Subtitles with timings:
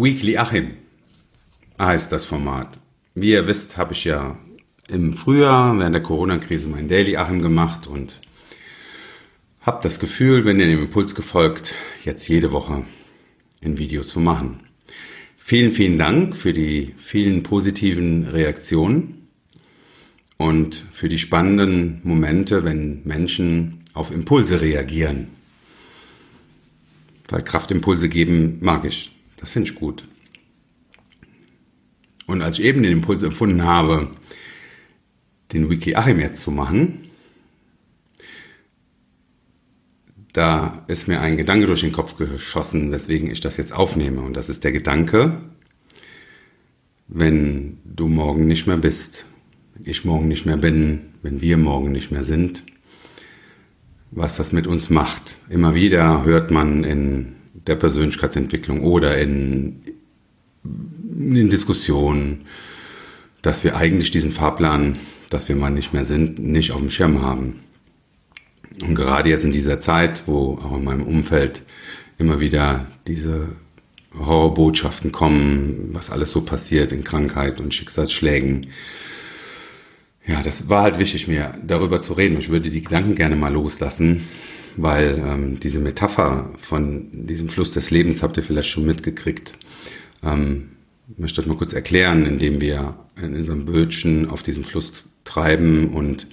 [0.00, 0.76] Weekly Achim
[1.80, 2.78] heißt das Format.
[3.16, 4.38] Wie ihr wisst, habe ich ja
[4.88, 8.20] im Frühjahr während der Corona-Krise mein Daily Achim gemacht und
[9.60, 11.74] habe das Gefühl, wenn ihr dem Impuls gefolgt,
[12.04, 12.84] jetzt jede Woche
[13.60, 14.60] ein Video zu machen.
[15.36, 19.28] Vielen, vielen Dank für die vielen positiven Reaktionen
[20.36, 25.26] und für die spannenden Momente, wenn Menschen auf Impulse reagieren.
[27.28, 29.17] Weil Kraftimpulse geben mag ich.
[29.38, 30.06] Das finde ich gut.
[32.26, 34.10] Und als ich eben den Impuls empfunden habe,
[35.52, 37.04] den Weekly Achim jetzt zu machen,
[40.34, 44.20] da ist mir ein Gedanke durch den Kopf geschossen, weswegen ich das jetzt aufnehme.
[44.20, 45.40] Und das ist der Gedanke,
[47.08, 49.24] wenn du morgen nicht mehr bist,
[49.82, 52.62] ich morgen nicht mehr bin, wenn wir morgen nicht mehr sind,
[54.10, 55.38] was das mit uns macht.
[55.48, 59.82] Immer wieder hört man in der Persönlichkeitsentwicklung oder in,
[60.64, 62.46] in Diskussionen,
[63.42, 64.98] dass wir eigentlich diesen Fahrplan,
[65.30, 67.60] dass wir mal nicht mehr sind, nicht auf dem Schirm haben.
[68.82, 71.62] Und gerade jetzt in dieser Zeit, wo auch in meinem Umfeld
[72.18, 73.48] immer wieder diese
[74.16, 78.68] Horrorbotschaften kommen, was alles so passiert in Krankheit und Schicksalsschlägen.
[80.26, 82.38] Ja, das war halt wichtig, mir darüber zu reden.
[82.38, 84.28] Ich würde die Gedanken gerne mal loslassen,
[84.76, 89.54] weil ähm, diese Metapher von diesem Fluss des Lebens habt ihr vielleicht schon mitgekriegt.
[90.22, 90.70] Ähm,
[91.10, 95.88] ich möchte das mal kurz erklären, indem wir in unserem Bötchen auf diesem Fluss treiben
[95.88, 96.26] und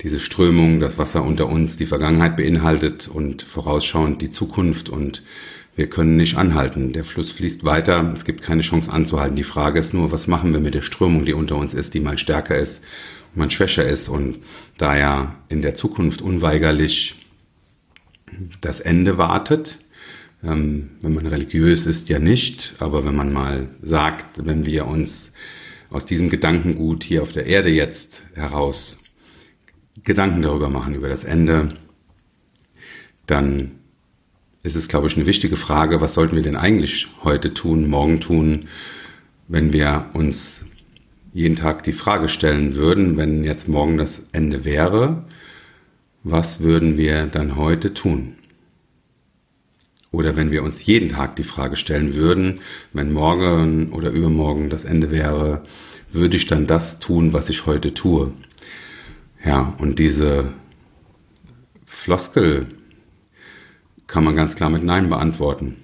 [0.00, 5.22] diese Strömung, das Wasser unter uns die Vergangenheit beinhaltet und vorausschauend die Zukunft und
[5.74, 6.92] wir können nicht anhalten.
[6.92, 9.36] Der Fluss fließt weiter, es gibt keine Chance anzuhalten.
[9.36, 12.00] Die Frage ist nur, was machen wir mit der Strömung, die unter uns ist, die
[12.00, 12.82] mal stärker ist
[13.36, 14.38] mal schwächer ist und
[14.78, 17.25] da ja in der Zukunft unweigerlich
[18.60, 19.78] das Ende wartet,
[20.44, 25.32] ähm, wenn man religiös ist, ja nicht, aber wenn man mal sagt, wenn wir uns
[25.90, 28.98] aus diesem Gedankengut hier auf der Erde jetzt heraus
[30.02, 31.68] Gedanken darüber machen, über das Ende,
[33.26, 33.72] dann
[34.62, 38.20] ist es, glaube ich, eine wichtige Frage, was sollten wir denn eigentlich heute tun, morgen
[38.20, 38.68] tun,
[39.48, 40.66] wenn wir uns
[41.32, 45.24] jeden Tag die Frage stellen würden, wenn jetzt morgen das Ende wäre,
[46.28, 48.34] was würden wir dann heute tun?
[50.10, 52.60] Oder wenn wir uns jeden Tag die Frage stellen würden,
[52.92, 55.62] wenn morgen oder übermorgen das Ende wäre,
[56.10, 58.32] würde ich dann das tun, was ich heute tue?
[59.44, 60.52] Ja, und diese
[61.84, 62.66] Floskel
[64.08, 65.76] kann man ganz klar mit Nein beantworten.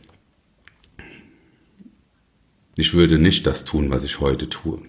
[2.77, 4.83] Ich würde nicht das tun, was ich heute tue.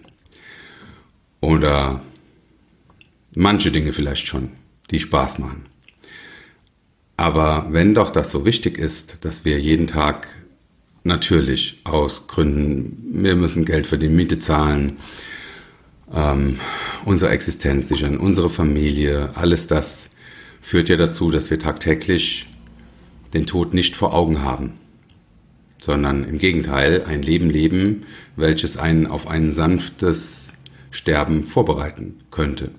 [1.40, 2.02] Oder
[3.36, 4.50] manche Dinge vielleicht schon,
[4.90, 5.66] die Spaß machen.
[7.16, 10.28] Aber wenn doch das so wichtig ist, dass wir jeden Tag
[11.04, 14.96] natürlich aus Gründen, wir müssen Geld für die Miete zahlen,
[16.12, 16.58] ähm,
[17.04, 20.10] unsere Existenz sichern, unsere Familie, alles das
[20.60, 22.48] führt ja dazu, dass wir tagtäglich
[23.34, 24.74] den Tod nicht vor Augen haben,
[25.80, 28.06] sondern im Gegenteil ein Leben leben,
[28.36, 30.54] welches einen auf ein sanftes
[30.90, 32.70] Sterben vorbereiten könnte.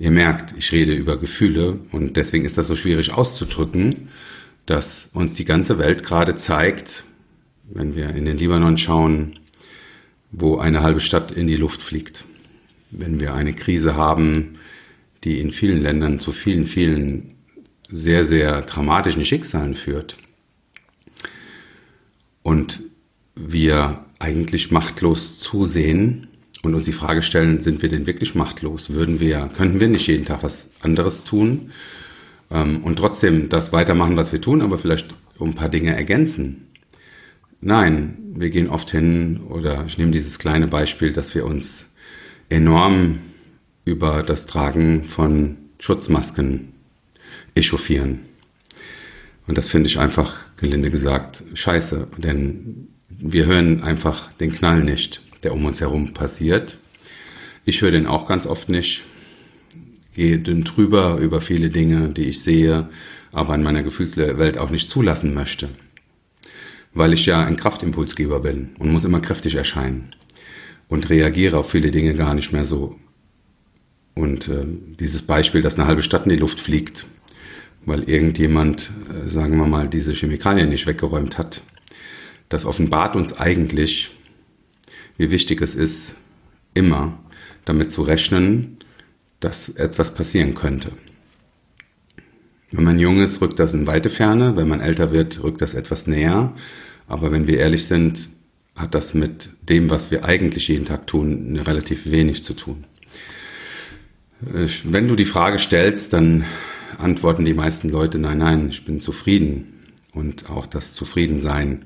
[0.00, 4.08] Ihr merkt, ich rede über Gefühle und deswegen ist das so schwierig auszudrücken,
[4.64, 7.04] dass uns die ganze Welt gerade zeigt,
[7.64, 9.38] wenn wir in den Libanon schauen,
[10.30, 12.24] wo eine halbe Stadt in die Luft fliegt.
[12.90, 14.56] Wenn wir eine Krise haben,
[15.22, 17.34] die in vielen Ländern zu vielen, vielen
[17.90, 20.16] sehr, sehr dramatischen Schicksalen führt.
[22.42, 22.80] Und
[23.34, 26.26] wir eigentlich machtlos zusehen
[26.62, 28.90] und uns die Frage stellen, sind wir denn wirklich machtlos?
[28.90, 31.72] Würden wir, könnten wir nicht jeden Tag was anderes tun
[32.50, 36.66] ähm, und trotzdem das weitermachen, was wir tun, aber vielleicht um ein paar Dinge ergänzen?
[37.60, 41.86] Nein, wir gehen oft hin, oder ich nehme dieses kleine Beispiel, dass wir uns
[42.48, 43.18] enorm
[43.84, 46.72] über das Tragen von Schutzmasken
[47.54, 48.20] echauffieren.
[49.46, 55.22] Und das finde ich einfach, gelinde gesagt, scheiße, denn wir hören einfach den Knall nicht,
[55.42, 56.78] der um uns herum passiert.
[57.64, 59.04] Ich höre den auch ganz oft nicht,
[60.14, 62.88] gehe dünn drüber über viele Dinge, die ich sehe,
[63.32, 65.68] aber in meiner Gefühlswelt auch nicht zulassen möchte
[66.92, 70.14] weil ich ja ein Kraftimpulsgeber bin und muss immer kräftig erscheinen
[70.88, 72.96] und reagiere auf viele Dinge gar nicht mehr so.
[74.14, 74.64] Und äh,
[74.98, 77.06] dieses Beispiel, dass eine halbe Stadt in die Luft fliegt,
[77.86, 81.62] weil irgendjemand, äh, sagen wir mal, diese Chemikalien nicht weggeräumt hat,
[82.48, 84.10] das offenbart uns eigentlich,
[85.20, 86.14] wie wichtig es ist,
[86.72, 87.18] immer
[87.66, 88.78] damit zu rechnen,
[89.38, 90.92] dass etwas passieren könnte.
[92.70, 94.56] Wenn man jung ist, rückt das in weite Ferne.
[94.56, 96.54] Wenn man älter wird, rückt das etwas näher.
[97.06, 98.30] Aber wenn wir ehrlich sind,
[98.74, 102.84] hat das mit dem, was wir eigentlich jeden Tag tun, relativ wenig zu tun.
[104.40, 106.46] Wenn du die Frage stellst, dann
[106.96, 109.82] antworten die meisten Leute, nein, nein, ich bin zufrieden.
[110.14, 111.84] Und auch das Zufriedensein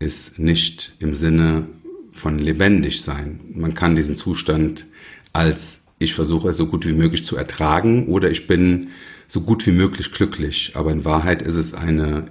[0.00, 1.68] ist nicht im Sinne
[2.14, 3.40] von lebendig sein.
[3.54, 4.86] Man kann diesen Zustand
[5.34, 8.88] als ich versuche es so gut wie möglich zu ertragen oder ich bin
[9.26, 10.72] so gut wie möglich glücklich.
[10.74, 12.26] Aber in Wahrheit ist es eine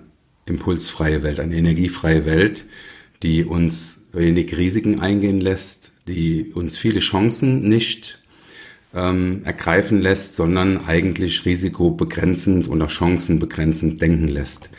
[0.46, 2.66] impulsfreie Welt, eine energiefreie Welt,
[3.22, 8.20] die uns wenig Risiken eingehen lässt, die uns viele Chancen nicht
[8.94, 14.70] ähm, ergreifen lässt, sondern eigentlich risikobegrenzend und auch chancenbegrenzend denken lässt.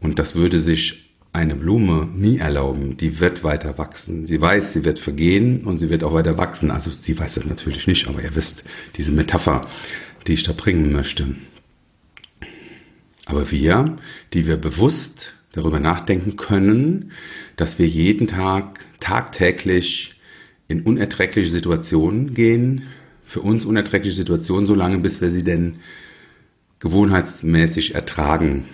[0.00, 1.07] Und das würde sich
[1.38, 2.96] eine Blume nie erlauben.
[2.96, 4.26] Die wird weiter wachsen.
[4.26, 6.70] Sie weiß, sie wird vergehen und sie wird auch weiter wachsen.
[6.70, 8.64] Also sie weiß das natürlich nicht, aber ihr wisst
[8.96, 9.66] diese Metapher,
[10.26, 11.36] die ich da bringen möchte.
[13.24, 13.96] Aber wir,
[14.32, 17.12] die wir bewusst darüber nachdenken können,
[17.56, 20.20] dass wir jeden Tag tagtäglich
[20.66, 22.84] in unerträgliche Situationen gehen,
[23.22, 25.76] für uns unerträgliche Situationen, so lange bis wir sie denn
[26.80, 28.64] gewohnheitsmäßig ertragen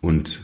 [0.00, 0.42] und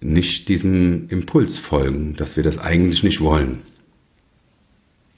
[0.00, 3.62] nicht diesem Impuls folgen, dass wir das eigentlich nicht wollen.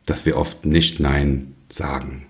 [0.06, 2.26] Dass wir oft nicht Nein sagen,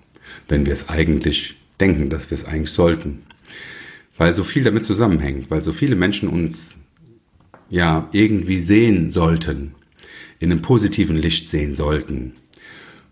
[0.49, 3.23] wenn wir es eigentlich denken, dass wir es eigentlich sollten.
[4.19, 6.77] Weil so viel damit zusammenhängt, weil so viele Menschen uns
[7.71, 9.75] ja irgendwie sehen sollten,
[10.39, 12.35] in einem positiven Licht sehen sollten.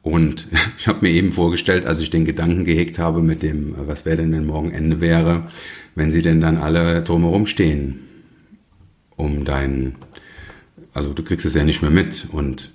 [0.03, 0.49] Und
[0.79, 4.19] ich habe mir eben vorgestellt, als ich den Gedanken gehegt habe mit dem, was wäre
[4.19, 5.49] denn, wenn morgen Ende wäre,
[5.95, 8.10] wenn sie denn dann alle drumherum stehen
[9.21, 9.97] um dein,
[10.93, 12.71] also du kriegst es ja nicht mehr mit und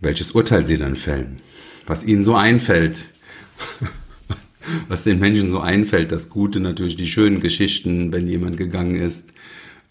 [0.00, 1.40] welches Urteil sie dann fällen,
[1.86, 3.10] was ihnen so einfällt,
[4.88, 9.32] was den Menschen so einfällt, das Gute natürlich, die schönen Geschichten, wenn jemand gegangen ist,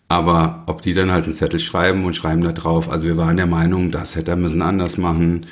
[0.07, 3.37] aber ob die dann halt einen Zettel schreiben und schreiben da drauf, also wir waren
[3.37, 5.47] der Meinung, das hätte er müssen anders machen,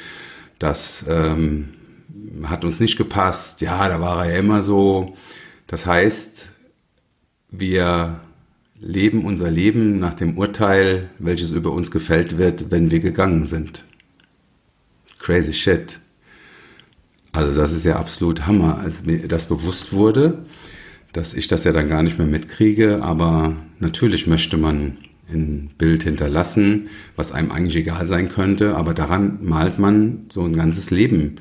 [0.59, 1.69] das ähm,
[2.43, 5.15] hat uns nicht gepasst, ja, da war er ja immer so.
[5.67, 6.51] Das heißt,
[7.49, 8.19] wir
[8.85, 13.85] leben unser Leben nach dem Urteil, welches über uns gefällt wird, wenn wir gegangen sind.
[15.19, 15.99] Crazy shit.
[17.31, 20.45] Also das ist ja absolut Hammer, als mir das bewusst wurde,
[21.13, 24.97] dass ich das ja dann gar nicht mehr mitkriege, aber natürlich möchte man
[25.29, 30.55] ein Bild hinterlassen, was einem eigentlich egal sein könnte, aber daran malt man so ein
[30.55, 31.35] ganzes Leben,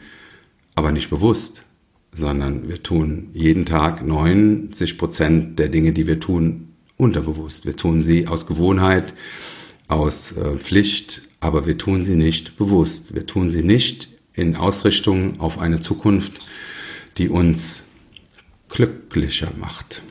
[0.74, 1.66] aber nicht bewusst,
[2.14, 6.71] sondern wir tun jeden Tag 90 Prozent der Dinge, die wir tun,
[7.02, 7.66] unterbewusst.
[7.66, 9.12] Wir tun sie aus Gewohnheit,
[9.88, 13.14] aus äh, Pflicht, aber wir tun sie nicht bewusst.
[13.14, 16.40] Wir tun sie nicht in Ausrichtung auf eine Zukunft,
[17.19, 17.87] die uns
[18.69, 20.02] glücklicher macht.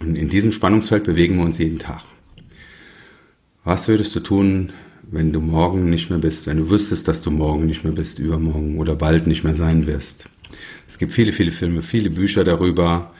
[0.00, 2.02] Und in diesem Spannungsfeld bewegen wir uns jeden Tag.
[3.62, 4.72] Was würdest du tun,
[5.02, 8.18] wenn du morgen nicht mehr bist, wenn du wüsstest, dass du morgen nicht mehr bist,
[8.18, 10.28] übermorgen oder bald nicht mehr sein wirst?
[10.86, 13.14] Es gibt viele, viele Filme, viele Bücher darüber,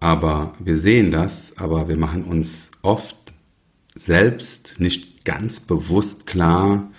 [0.00, 3.34] aber wir sehen das, aber wir machen uns oft
[3.94, 6.90] selbst nicht ganz bewusst klar,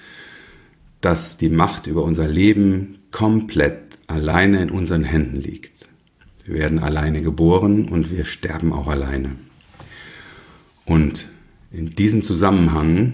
[1.02, 5.90] dass die Macht über unser Leben komplett alleine in unseren Händen liegt.
[6.46, 9.36] Wir werden alleine geboren und wir sterben auch alleine.
[10.86, 11.28] Und
[11.72, 13.14] in diesem Zusammenhang,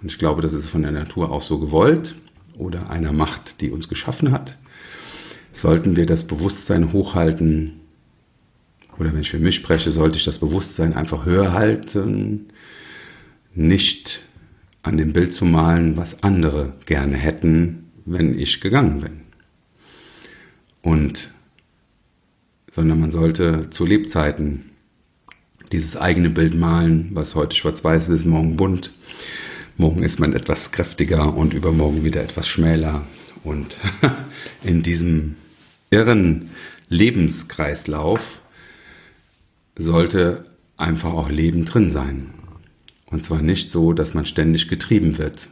[0.00, 2.16] und ich glaube, das ist von der Natur auch so gewollt
[2.58, 4.58] oder einer Macht, die uns geschaffen hat,
[5.52, 7.80] sollten wir das Bewusstsein hochhalten,
[8.98, 12.46] oder wenn ich für mich spreche, sollte ich das Bewusstsein einfach höher halten,
[13.54, 14.22] nicht
[14.82, 19.20] an dem Bild zu malen, was andere gerne hätten, wenn ich gegangen bin.
[20.82, 21.30] Und
[22.76, 24.70] sondern man sollte zu Lebzeiten
[25.72, 28.92] dieses eigene Bild malen, was heute schwarz-weiß ist, morgen bunt.
[29.78, 33.06] Morgen ist man etwas kräftiger und übermorgen wieder etwas schmäler.
[33.44, 33.78] Und
[34.62, 35.36] in diesem
[35.90, 36.50] irren
[36.90, 38.42] Lebenskreislauf
[39.76, 42.30] sollte einfach auch Leben drin sein.
[43.06, 45.48] Und zwar nicht so, dass man ständig getrieben wird.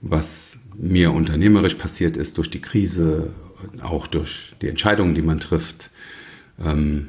[0.00, 3.32] Was mir unternehmerisch passiert ist durch die Krise,
[3.82, 5.90] auch durch die Entscheidungen, die man trifft,
[6.58, 7.08] ähm,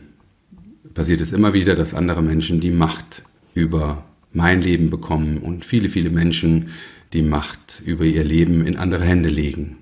[0.94, 5.90] passiert es immer wieder, dass andere Menschen die Macht über mein Leben bekommen und viele,
[5.90, 6.70] viele Menschen
[7.14, 9.78] die Macht über ihr Leben in andere Hände legen.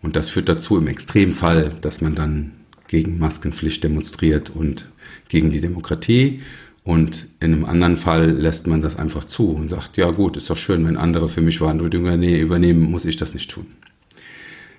[0.00, 2.52] Und das führt dazu im Extremfall, dass man dann
[2.88, 4.88] gegen Maskenpflicht demonstriert und
[5.28, 6.42] gegen die Demokratie.
[6.82, 10.50] Und in einem anderen Fall lässt man das einfach zu und sagt, ja gut, ist
[10.50, 13.66] doch schön, wenn andere für mich Verantwortung übernehmen, muss ich das nicht tun.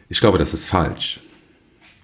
[0.10, 1.22] Ich glaube, das ist falsch.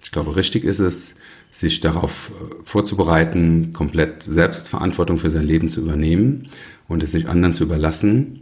[0.03, 1.15] Ich glaube, richtig ist es,
[1.50, 6.50] sich darauf äh, vorzubereiten, komplett Selbstverantwortung für sein Leben zu übernehmen
[6.88, 8.41] und es nicht anderen zu überlassen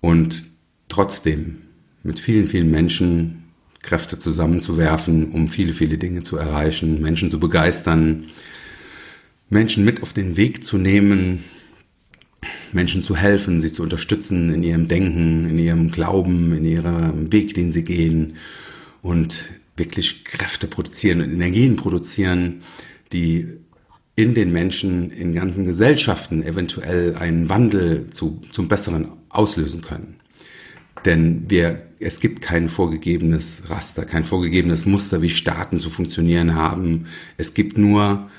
[0.00, 0.44] und
[0.88, 1.58] trotzdem
[2.02, 3.44] mit vielen, vielen Menschen
[3.82, 8.26] Kräfte zusammenzuwerfen, um viele, viele Dinge zu erreichen, Menschen zu begeistern,
[9.48, 11.44] Menschen mit auf den Weg zu nehmen,
[12.72, 17.54] Menschen zu helfen, sie zu unterstützen in ihrem Denken, in ihrem Glauben, in ihrem Weg,
[17.54, 18.36] den sie gehen
[19.02, 22.60] und wirklich Kräfte produzieren und Energien produzieren,
[23.12, 23.48] die
[24.14, 30.16] in den Menschen, in ganzen Gesellschaften eventuell einen Wandel zu, zum Besseren auslösen können.
[31.04, 37.06] Denn wir, es gibt kein vorgegebenes Raster, kein vorgegebenes Muster, wie Staaten zu funktionieren haben.
[37.36, 38.30] Es gibt nur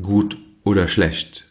[0.00, 1.46] gut oder schlecht.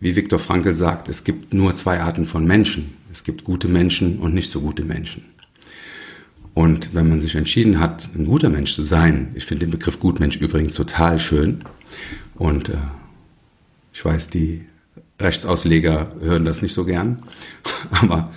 [0.00, 2.94] Wie Viktor Frankl sagt, es gibt nur zwei Arten von Menschen.
[3.12, 5.24] Es gibt gute Menschen und nicht so gute Menschen.
[6.54, 10.00] Und wenn man sich entschieden hat, ein guter Mensch zu sein, ich finde den Begriff
[10.00, 11.62] Gutmensch übrigens total schön.
[12.34, 12.78] Und äh,
[13.92, 14.64] ich weiß, die
[15.20, 17.22] Rechtsausleger hören das nicht so gern.
[17.92, 18.32] Aber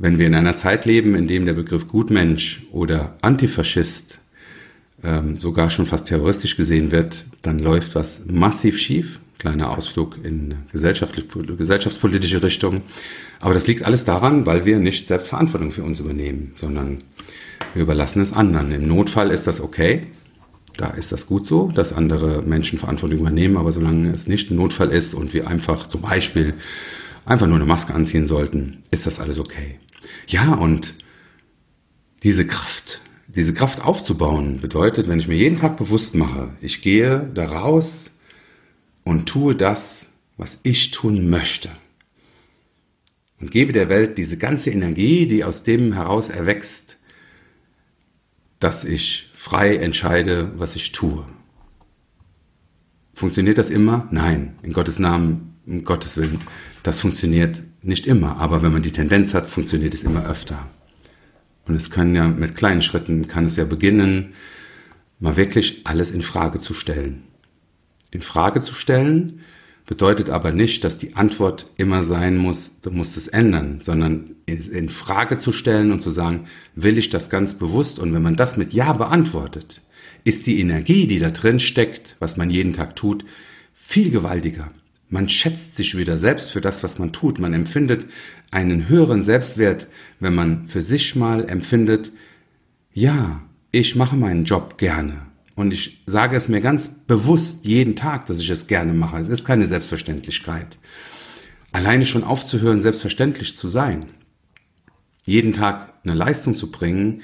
[0.00, 4.20] wenn wir in einer Zeit leben, in dem der Begriff Gutmensch oder Antifaschist
[5.04, 9.20] ähm, sogar schon fast terroristisch gesehen wird, dann läuft was massiv schief.
[9.38, 12.82] Kleiner Ausflug in gesellschaftspolitische Richtung.
[13.40, 17.04] Aber das liegt alles daran, weil wir nicht Selbstverantwortung für uns übernehmen, sondern
[17.74, 18.72] wir überlassen es anderen.
[18.72, 20.06] Im Notfall ist das okay.
[20.76, 24.56] Da ist das gut so, dass andere Menschen Verantwortung übernehmen, aber solange es nicht ein
[24.56, 26.54] Notfall ist und wir einfach zum Beispiel
[27.26, 29.78] einfach nur eine Maske anziehen sollten, ist das alles okay.
[30.26, 30.94] Ja, und
[32.22, 37.30] diese Kraft, diese Kraft aufzubauen, bedeutet, wenn ich mir jeden Tag bewusst mache, ich gehe
[37.34, 38.12] da raus
[39.04, 41.70] und tue das, was ich tun möchte.
[43.40, 46.98] Und gebe der Welt diese ganze Energie, die aus dem heraus erwächst,
[48.58, 51.24] dass ich frei entscheide, was ich tue.
[53.14, 54.06] Funktioniert das immer?
[54.10, 54.58] Nein.
[54.62, 56.40] In Gottes Namen, in Gottes Willen.
[56.82, 58.36] Das funktioniert nicht immer.
[58.36, 60.68] Aber wenn man die Tendenz hat, funktioniert es immer öfter.
[61.66, 64.34] Und es können ja mit kleinen Schritten, kann es ja beginnen,
[65.20, 67.22] mal wirklich alles in Frage zu stellen.
[68.10, 69.40] In Frage zu stellen,
[69.86, 74.88] bedeutet aber nicht, dass die Antwort immer sein muss, du musst es ändern, sondern in
[74.88, 77.98] Frage zu stellen und zu sagen, will ich das ganz bewusst?
[77.98, 79.82] Und wenn man das mit Ja beantwortet,
[80.24, 83.24] ist die Energie, die da drin steckt, was man jeden Tag tut,
[83.72, 84.70] viel gewaltiger.
[85.10, 87.40] Man schätzt sich wieder selbst für das, was man tut.
[87.40, 88.06] Man empfindet
[88.52, 89.88] einen höheren Selbstwert,
[90.20, 92.12] wenn man für sich mal empfindet,
[92.92, 95.22] ja, ich mache meinen Job gerne.
[95.56, 99.18] Und ich sage es mir ganz bewusst jeden Tag, dass ich es gerne mache.
[99.18, 100.78] Es ist keine Selbstverständlichkeit.
[101.72, 104.06] Alleine schon aufzuhören, selbstverständlich zu sein.
[105.26, 107.22] Jeden Tag eine Leistung zu bringen,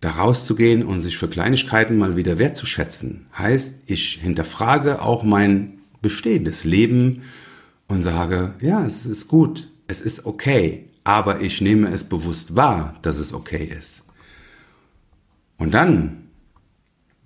[0.00, 3.26] da rauszugehen und sich für Kleinigkeiten mal wieder wertzuschätzen.
[3.36, 7.22] Heißt, ich hinterfrage auch mein bestehendes Leben
[7.86, 12.98] und sage, ja, es ist gut, es ist okay, aber ich nehme es bewusst wahr,
[13.02, 14.04] dass es okay ist.
[15.56, 16.28] Und dann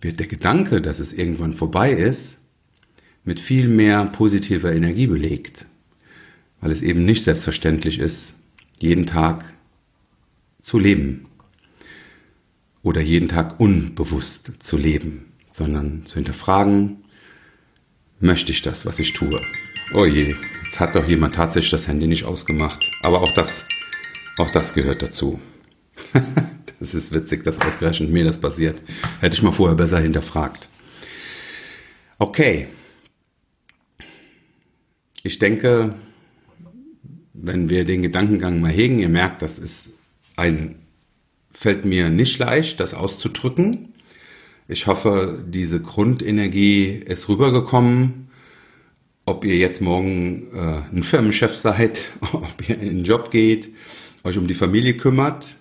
[0.00, 2.40] wird der Gedanke, dass es irgendwann vorbei ist,
[3.24, 5.66] mit viel mehr positiver Energie belegt,
[6.60, 8.36] weil es eben nicht selbstverständlich ist,
[8.78, 9.44] jeden Tag
[10.60, 11.26] zu leben
[12.82, 17.01] oder jeden Tag unbewusst zu leben, sondern zu hinterfragen,
[18.22, 19.42] möchte ich das, was ich tue?
[19.92, 23.66] Oh je, jetzt hat doch jemand tatsächlich das Handy nicht ausgemacht, aber auch das,
[24.38, 25.40] auch das gehört dazu.
[26.80, 28.82] Es ist witzig, dass ausgerechnet mir das passiert.
[29.20, 30.68] Hätte ich mal vorher besser hinterfragt.
[32.18, 32.66] Okay.
[35.22, 35.90] Ich denke,
[37.34, 39.90] wenn wir den Gedankengang mal hegen, ihr merkt, das ist
[40.34, 40.74] ein,
[41.52, 43.91] fällt mir nicht leicht, das auszudrücken.
[44.68, 48.28] Ich hoffe, diese Grundenergie ist rübergekommen.
[49.24, 53.70] Ob ihr jetzt morgen äh, ein Firmenchef seid, ob ihr in den Job geht,
[54.24, 55.56] euch um die Familie kümmert,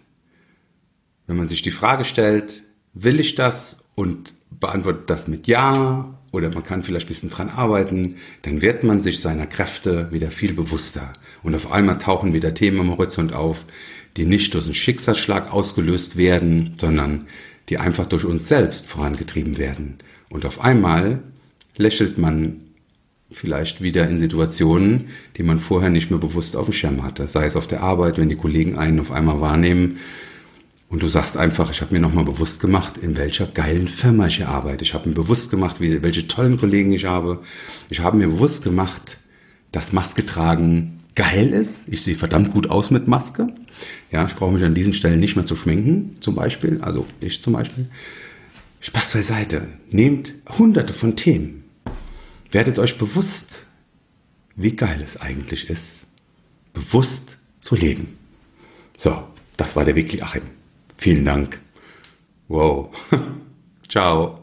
[1.28, 6.50] wenn man sich die Frage stellt, will ich das und beantwortet das mit Ja oder
[6.50, 10.54] man kann vielleicht ein bisschen dran arbeiten, dann wird man sich seiner Kräfte wieder viel
[10.54, 11.12] bewusster.
[11.44, 13.66] Und auf einmal tauchen wieder Themen am Horizont auf,
[14.18, 17.28] die nicht durch einen Schicksalsschlag ausgelöst werden, sondern
[17.72, 20.00] die einfach durch uns selbst vorangetrieben werden.
[20.30, 21.20] Und auf einmal
[21.78, 22.58] lächelt man
[23.32, 27.30] vielleicht wieder in Situationen, die man vorher nicht mehr bewusst auf dem Schirm hatte.
[27.30, 29.98] Sei es auf der Arbeit, wenn die Kollegen einen auf einmal wahrnehmen,
[30.90, 34.36] und du sagst einfach, ich habe mir nochmal bewusst gemacht, in welcher geilen Firma ich
[34.36, 34.84] hier arbeite.
[34.84, 37.40] Ich habe mir bewusst gemacht, welche tollen Kollegen ich habe.
[37.90, 39.20] Ich habe mir bewusst gemacht,
[39.72, 41.88] dass Maske tragen geil ist.
[41.90, 43.48] Ich sehe verdammt gut aus mit Maske.
[44.12, 46.82] Ja, ich brauche mich an diesen Stellen nicht mehr zu schminken, zum Beispiel.
[46.82, 47.88] Also ich zum Beispiel.
[48.80, 49.68] Spaß beiseite.
[49.90, 51.64] Nehmt hunderte von Themen.
[52.52, 53.68] Werdet euch bewusst,
[54.56, 56.08] wie geil es eigentlich ist,
[56.74, 58.18] bewusst zu leben.
[58.98, 59.24] So,
[59.58, 60.44] das war der Weekly Achim.
[60.98, 61.60] Vielen Dank.
[62.48, 62.90] Wow.
[63.88, 64.41] Ciao.